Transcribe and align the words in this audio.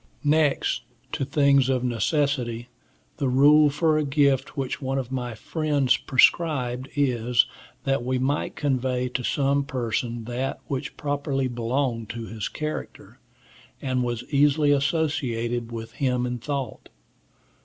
Next 0.23 0.81
to 1.11 1.23
things 1.25 1.69
of 1.69 1.83
necessity, 1.83 2.69
the 3.17 3.29
rule 3.29 3.69
for 3.69 3.99
a 3.99 4.03
gift 4.03 4.57
which 4.57 4.81
one 4.81 4.97
of 4.97 5.11
my 5.11 5.35
friends 5.35 5.95
prescribed 5.95 6.89
is, 6.95 7.45
that 7.83 8.03
we 8.03 8.17
might 8.17 8.55
convey 8.55 9.09
to 9.09 9.21
some 9.21 9.63
person 9.63 10.23
that 10.23 10.59
which 10.65 10.97
properly 10.97 11.47
belonged 11.47 12.09
to 12.09 12.25
his 12.25 12.49
character, 12.49 13.19
and 13.79 14.01
was 14.01 14.23
easily 14.31 14.71
associated 14.71 15.71
with 15.71 15.91
him 15.91 16.25
in 16.25 16.39
thought. 16.39 16.89